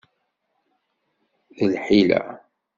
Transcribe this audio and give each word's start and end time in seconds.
D 1.57 1.59
lḥila! 1.73 2.21